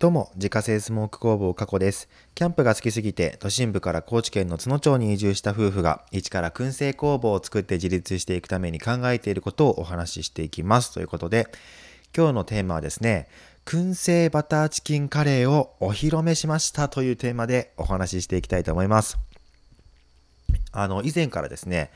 [0.00, 2.08] どうも、自家製スモーク工房加古です。
[2.36, 10.94] キャンプが好きすぎて、都心部から高知県の津野町に移住した夫婦が、一から燻製工房を作って自立していくために考えていることをお話ししていきます。
[10.94, 11.48] ということで、
[12.16, 13.26] 今日のテーマはですね、
[13.64, 19.18] 燻製バターチキンカレーをお披露目しましたというテーマでお話ししていきたいと思います。
[20.70, 21.90] あの、以前からですね、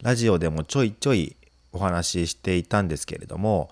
[0.00, 1.34] ラジオでもちょいちょい
[1.72, 3.68] お話ししていたんですけれども、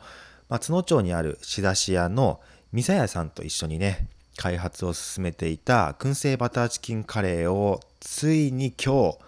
[0.48, 2.40] まあ、津野町にある仕出し屋の
[2.76, 4.06] ミサヤさんと一緒にね、
[4.36, 9.18] 開発を進めていた燻製バターチキンカレーをついに今日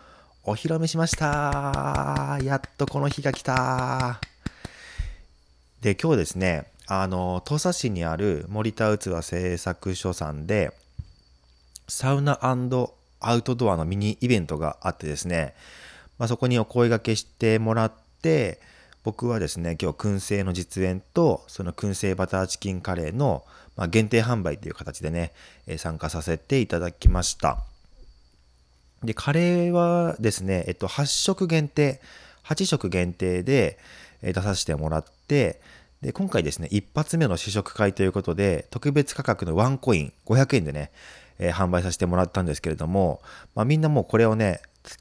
[0.45, 2.39] お披露目しました。
[2.42, 4.20] やっとこの日が来た。
[5.80, 10.70] で、今日ですね、あの、土佐市にある森田器製作所さんで、
[11.89, 15.55] サウナアウトドアのミニイベントがあってですね、
[16.19, 18.61] まあ、そこにお声がけしてもらって、
[19.05, 23.45] 僕はですね、今日燻製の実演と、その燻製バターチキンカレーの、
[23.77, 25.33] まあ、限定販売という形でね、
[25.66, 27.59] え参加させていただきました。
[29.05, 32.00] で、カレーはですね、えっと、8食限定、
[32.45, 33.78] 8食限定で
[34.22, 35.61] 出させてもらって、
[36.03, 40.91] で、今回ですね、一発目の試食会ということで、特別価格のワンコイン500円でね、
[41.39, 43.20] えー、販売させてもらったんですけれども、
[43.55, 44.61] まあ、みんなもうこれをね、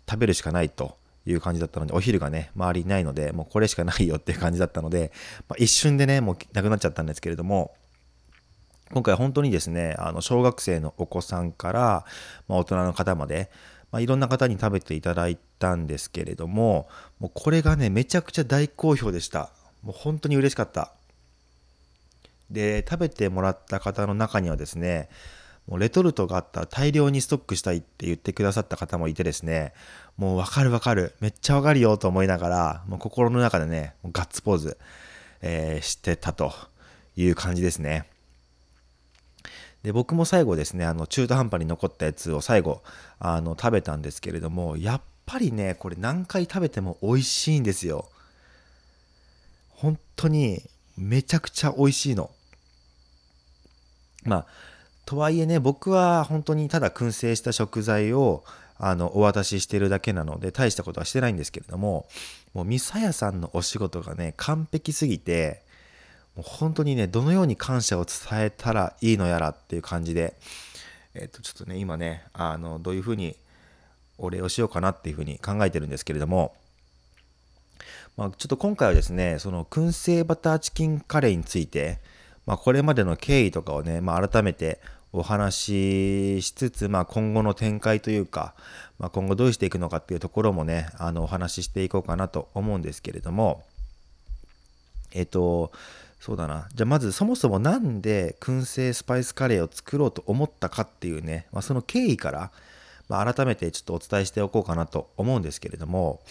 [0.10, 0.98] 食べるしかないと。
[1.30, 5.12] いう感じだったので、お昼がね、周りにないので、もうこれしかないよっていう感じだったので、
[5.48, 7.76] まあ、一瞬でね、もうなくなっちゃったんですけれども、
[8.94, 12.06] 今回本当にですね、あの小学生のお子さんから、
[12.48, 13.52] まあ、大人の方まで、
[13.92, 16.88] まあ、いろんな方に食べていただいたんですけれども、
[17.20, 19.50] もうこれがね、めちゃくちゃ大好評でした。
[19.84, 20.92] もう本当に嬉しかった。
[22.50, 25.10] で、食べてもらった方の中にはですね、
[25.68, 29.74] もうレトルトがあったら大量にストックしたいって言ってくださった方もいてですね、
[30.16, 34.78] もうわかるわかる、めっちゃわかるよと思いながら、もう心の中でね、もうガッツポーズ、
[35.42, 36.54] えー、してたと
[37.18, 38.08] いう感じですね。
[39.84, 42.82] で、僕も最後ですね、あの中途半端に残ったやつを最後、
[43.20, 48.10] あの食べたんですけれども、やっぱりね、これ何回食べても美味しいんですよ。
[49.70, 50.62] 本当に
[50.98, 52.32] めちゃくちゃ美味しいの。
[54.24, 54.46] まあ
[55.08, 58.44] とはいえね、僕は本当にただ燻製した食材を
[58.78, 62.06] あのお渡ししてるだけなので、大したことはしてないんですけれども、
[62.54, 65.62] もうミサヤさんのお仕事がね、完璧すぎて、
[66.36, 70.36] もう本当にね、どのように感謝を伝えたらいいのやらっていう感じで、
[71.16, 73.38] えっと、ちょっとね、今ね、あの、どういうふうに
[74.18, 76.54] お礼をしようかなっていうふうに考えてるんですけれども、
[78.18, 82.00] まあ、ちょっと今回はですね、その燻製バターチキンカレーについて、
[82.46, 84.80] まあ、これまでの経緯とかをね、まあ、改めて
[85.20, 85.56] お話
[86.40, 88.54] ししつつ、まあ、今後の展開というか、
[89.00, 93.64] まあ、今後どうしていくのかっていうところもね、あのお話ししていこうかなと思うんですけれども、
[95.14, 95.72] えっと、
[96.20, 96.68] そうだな。
[96.74, 102.52] じゃあまずそもそも何で燻製スパイスカレーを作ろうと思ったかっていうね、まあ、その経緯から、
[103.08, 106.22] まあ、改めてちょっとお伝えしておこうかなと思うんですけれども、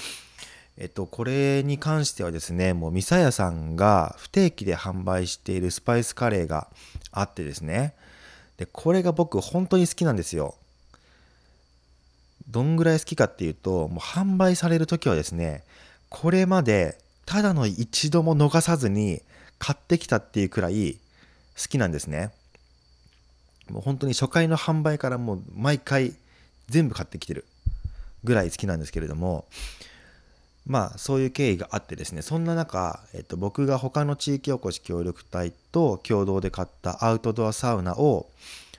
[0.78, 6.68] えっと、これに関してはですね、もうミサヤさんが不定期で販売しているスパイスカレーが
[7.12, 7.94] あってですね、
[8.56, 10.54] で、これが僕本当に好きなんですよ。
[12.48, 15.64] どんぐらい好きかっていうと、もう販売される時はですね、
[16.08, 19.20] これまでただの一度も逃さずに
[19.58, 20.94] 買ってきたっていうくらい
[21.60, 22.30] 好きなんですね。
[23.68, 26.14] もう本当に初回の販売からもう毎回
[26.68, 27.44] 全部買ってきてる
[28.22, 29.46] ぐらい好きなんですけれども、
[30.66, 38.28] まあそういう経緯があってですねそんな中、えっと、僕が他の地域おこし協力隊と共同で買ったアウトドアサウナを、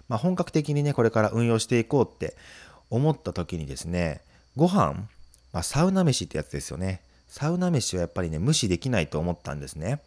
[0.09, 2.35] まあ、本格的にねこれから運用していこうって
[2.89, 4.21] 思った時にですね
[4.57, 4.95] ご飯、
[5.53, 7.01] まあ、サウナ飯ってやつですよね。
[7.27, 10.01] サウナ飯はやっぱりね無視できないと思ったんですね。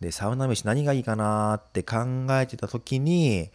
[0.00, 1.98] でサウナ飯何がいいかなって考
[2.30, 3.50] えてた時に、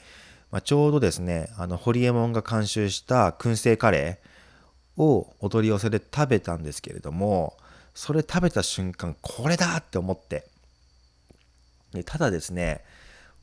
[0.51, 4.32] まあ、ちょうどですねあのホリエモンが監修した燻製カレー
[4.97, 7.57] をお取り寄せで食べたんですけれども
[7.93, 10.47] それ食べた瞬間これだって思って。
[11.93, 12.81] でただですね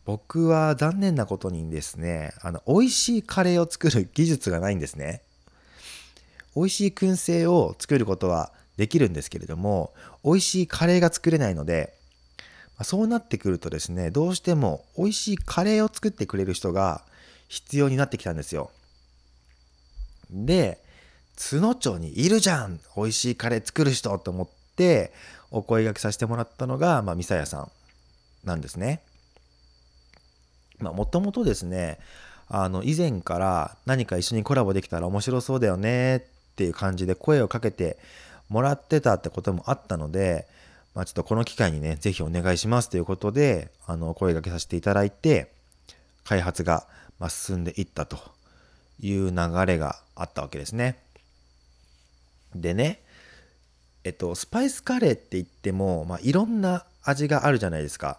[0.04, 5.22] 僕は残念なことにですねあの美味しいカレーを作る技術がないんですね。
[6.56, 9.92] 美味しい燻製を作ることはできるんですけれども
[10.24, 11.94] 美味しいカレーが作れないので
[12.82, 17.02] そうなってくるとですねどうしても美味しいカレーを作ってくれる人が
[17.46, 18.70] 必要になってきたんですよ。
[20.30, 20.79] で
[21.40, 25.10] 津野町にいるじゃん美味しいカレー作る人と思って
[25.50, 27.70] お声がけさせてもらったのが、まあ、ミサヤさん
[28.44, 29.00] なんですね。
[30.80, 31.98] もともとですね
[32.46, 36.20] あの以前から何か一緒にコラボできたら面白そうだよねっ
[36.56, 37.96] ていう感じで声をかけて
[38.50, 40.46] もらってたってこともあったので、
[40.94, 45.52] まあ、ちょっとこの機会にね、ぜひお願いしますということで、あの、声掛けさせていただいて、
[46.24, 46.86] 開発が
[47.28, 48.18] 進んでいったと
[49.00, 50.98] いう流れがあったわけですね。
[52.54, 53.00] でね、
[54.04, 58.18] えっと、スパイスカレーって言っても、まあ、いろんな味があるじゃないですか。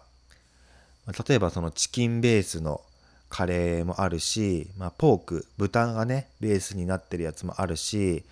[1.28, 2.80] 例えばそのチキンベースの
[3.28, 8.24] カレーもあるし、まあ、ポーク豚がねベースになってるやつもあるし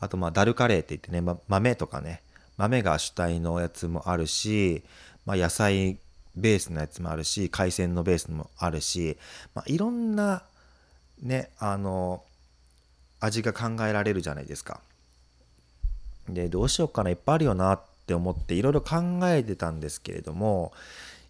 [0.00, 2.22] あとまあダルカレーって言ってね、ま、豆とかね
[2.56, 4.82] 豆が主体のやつもあるし、
[5.24, 5.98] まあ、野菜
[6.36, 9.16] ベースのやつもあるし海鮮のベースもあるし、
[9.54, 10.42] まあ、いろんな
[11.22, 12.22] ねあの
[13.20, 14.80] 味が考えられるじゃないですか。
[16.34, 20.72] でどうしようかないっぱいあるよなって思っていろいろ考えてたんですけれども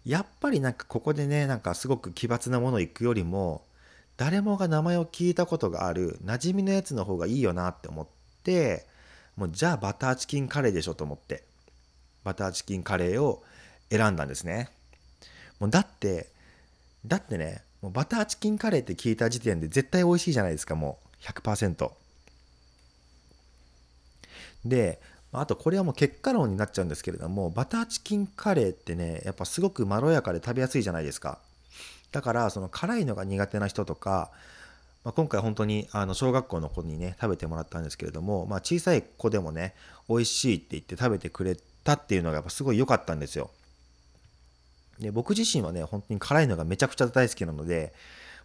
[0.05, 3.63] やっぱりなんかここでねなんかすごく奇抜なもの行くよりも
[4.17, 8.07] 誰もが名前を聞いたことがある馴染みのやつの方がいいよなって思っ
[8.43, 8.85] て
[9.35, 11.43] もうじゃあバターチキンカレーでしょと思って
[12.23, 13.43] バターチキンカレーを
[13.89, 14.69] 選んだんですね。
[15.59, 16.27] もうだって
[17.05, 21.09] だってねもうバターチキンカレーって聞いた時点で絶対美味しいじゃないですかもう。
[21.19, 21.91] 100%
[24.65, 25.01] で
[25.31, 31.39] あとこれはもう結果論になっちゃうんですけれどもバターチキンカレーってねやっぱすごくまろやかで食べやすいじゃないですか。
[32.11, 34.31] だからその辛いのが苦手な人とか、
[35.03, 39.75] まあ、今回本当にあの小学校の子にね食べてもらったんですけれども、まあ、小さい子でもね
[40.07, 43.51] 美味しいって言って食べてくれたっていうのがやっぱすごい良かったんですよ。
[44.99, 47.93] で僕自身はね本当に辛いのがめちゃくちゃ大好きなので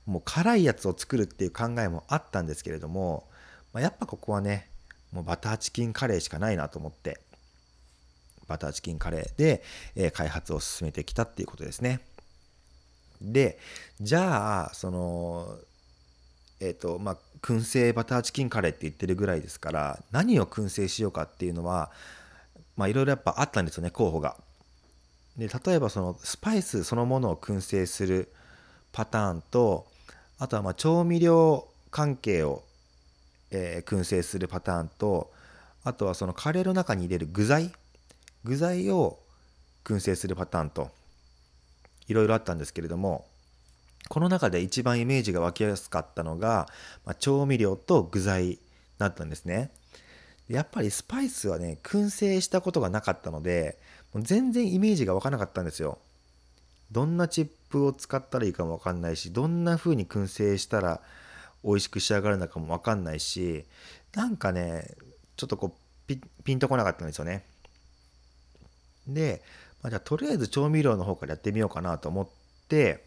[0.06, 3.24] もう辛いやつを作るっていう考えもあったんですけれども、
[3.72, 4.68] まあ、やっぱここはね
[5.14, 7.20] もうバターチキンカレーしかないなと思って
[8.48, 9.62] バターチキンカレーで、
[9.96, 12.00] え、開発を進めてきたっていうことですね。
[13.22, 13.58] で
[14.00, 15.56] じゃあその
[16.60, 21.90] えっ、ー、とまあ燻製バターチキンカレーって言ってるぐらいですから何を燻製しようかっていうのは
[22.76, 24.36] まあいろいろやっぱあったんですよね候補が。
[25.38, 28.32] で例えばそのスパイスそのものを燻製する
[28.92, 29.86] パターンと
[30.38, 32.62] あとはま調味料関係を
[33.54, 35.32] えー、燻製するパターンと
[35.84, 37.72] あとはそのカレーの中に入れる具材
[38.42, 39.20] 具材を
[39.84, 40.90] 燻製するパターンと
[42.08, 43.26] いろいろあったんですけれども
[44.08, 46.68] この中で一番イメージが湧きやすかったのが、
[47.06, 48.58] まあ、調味料と具材
[48.98, 49.70] だったんですね。
[50.46, 53.78] やっぱりスパイスはね燻製したことがなかったので
[54.12, 55.98] もう全然イメージが湧かなかったんですよ。
[56.92, 61.00] どんなチップを使ったらいいかも分かんないしどんな風に燻製したら
[61.64, 63.64] 美味しく仕上がるのかも分かんないし
[64.14, 64.86] なんかね
[65.36, 65.74] ちょっとこ
[66.08, 66.14] う
[66.44, 67.44] ピンとこなかったんですよね。
[69.06, 69.42] で、
[69.82, 72.28] まあ、じゃあとりあえず調味料の方からやってみようかなと思っ
[72.68, 73.04] て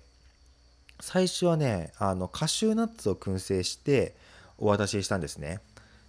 [1.00, 4.16] 最初はねあのカシューナッツを燻製して
[4.58, 5.60] お渡ししたんですね。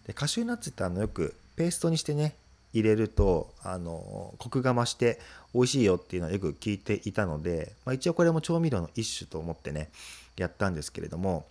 [0.07, 2.35] でカシューナッツってあのよくペーストにしてね
[2.73, 5.21] 入れるとあのコクが増して
[5.55, 9.91] 美味しいよっていうのはよく聞いていたので、まあ、一応これも調味料の一種と思ってね
[10.37, 11.47] やったんですけれども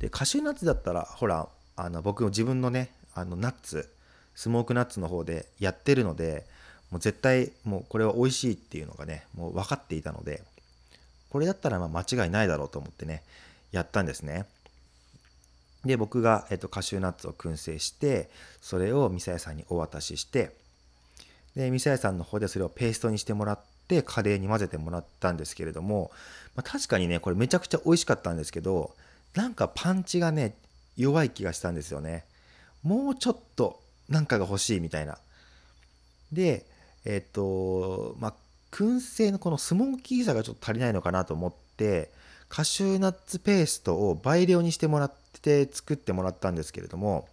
[0.00, 3.88] でカシューナッツだったらほらあの僕自分のねあのナッツ
[4.34, 6.46] スモークナッツの方でやってるので
[6.90, 10.42] もう絶対もうこれは美味しいっていうのがねもう分かっていたので
[11.30, 13.22] これだったらまあ間違いないだろうと思ってね
[13.72, 14.46] やったんですね。
[15.84, 18.28] で僕が、えっと、カシューナッツを燻製して
[18.60, 20.52] それをミサヤさんにお渡しして
[21.56, 26.10] でミサヤさんの方でそれをペーストにしてもらってカレーに混ぜてもらったんですけれども、
[26.54, 28.94] まあ、確かにねこれめちゃくちゃ美味しかったんですけど
[29.34, 30.54] なんかパンチがね
[30.96, 32.24] 弱い気がしたんですよね。
[32.82, 35.18] もうちょっとなんかが欲しいみたいな。
[36.32, 36.66] で
[37.04, 38.34] えっ、とまあ
[38.70, 42.10] 燻製のこのスモーキーさがちょっと足りないのかなと思って
[42.48, 47.28] カシューナッツペーストを倍量にしてもらって作ってもらったんですけれども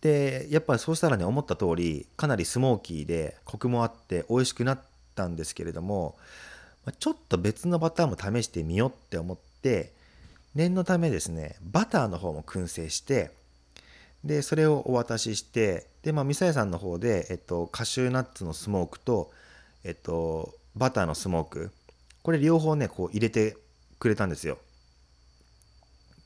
[0.00, 4.80] でやっぱりそうしたらね思った通りかなりスモーキーでコクもあって美味しくなっ
[5.14, 6.16] たんですけれども
[6.98, 9.92] ちょっと別のバターンも試してみようって思って
[10.58, 13.30] 念のためですねバターの方も燻製して
[14.24, 19.30] でそれをお渡ししてでまあミサヤさんの方で、えっと、カシューナッツのスモークと、
[19.84, 21.70] えっと、バターのスモーク
[22.22, 23.56] これ両方ねこう入れて
[24.00, 24.58] くれたんですよ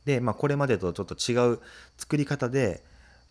[0.06, 1.60] でまあこれまでとちょっと違う
[1.98, 2.82] 作り方で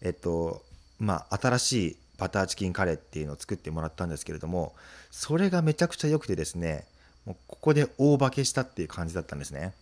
[0.03, 0.61] えっと
[0.99, 4.75] まあ新しいバターチキンカレーっていうのを作ってもらったんですけれども
[5.09, 6.85] それがめちゃくちゃ良くてですね
[7.25, 9.73] もうここで大化けしたっていう感じだったんですね。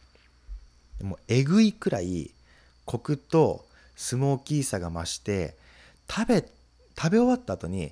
[1.03, 2.31] もうえぐいくらい
[2.85, 3.65] コクと
[3.95, 5.55] スモーキーさが増して
[6.09, 6.45] 食べ
[6.97, 7.91] 食べ終わった後に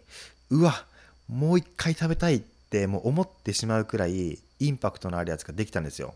[0.49, 0.85] うわ
[1.27, 6.15] もう一回食べたいってもう思ってしまうくらいインパクトのあるやつができたんですよ。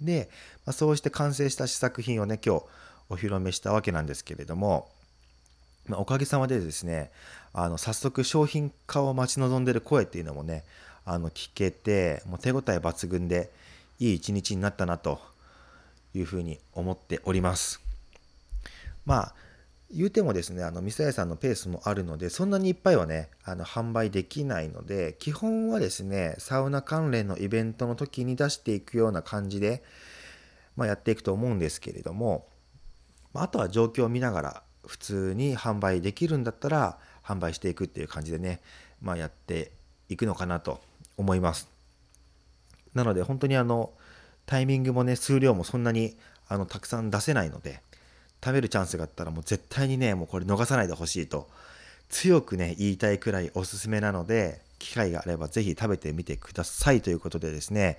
[0.00, 0.28] で、
[0.64, 2.64] まあ、そうして完成した試作品をね今日
[3.10, 4.88] お披露目したわけなんですけれども
[5.88, 7.10] まあ、おかげさまでですね
[7.52, 10.64] あの早速商品化を待ち望んでる声っていうのもね
[11.04, 13.50] あの聞けてもう手応え抜群で
[13.98, 15.20] いい一日になったなと
[16.14, 17.80] いうふうに思っております
[19.04, 19.34] まあ
[19.90, 29.82] 言うてもですねあのミサヤさんのペースもあるのでそんなにいっぱいはねあの販売できないので基本はですねサウナ関連のイベントの時に出していくような感じで、
[30.76, 32.46] まあ、やっていくと思うんですけれども
[33.32, 38.60] あとは状況を見ながら普通に販売できるんだったら販売していくっていう感じでね、
[39.00, 39.72] まあ、やって
[40.08, 40.80] いくのかなと
[41.16, 41.77] 思います。
[42.94, 43.92] なので本当にあの
[44.46, 46.16] タイミングもね数量もそんなに
[46.48, 47.80] あのたくさん出せないので
[48.42, 51.48] 食べるチャンスがあったらもう絶対にねもうこれ逃さないでほしいと
[52.08, 57.98] 強くね言いたいくらいおすすめなので機会があれば是非食べてみてくださいということでですね、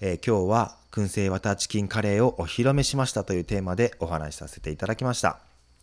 [0.00, 5.43] えー、今日は燻製バターチキンカレーをお披露目しましたというテーマでお話しさせていただきました。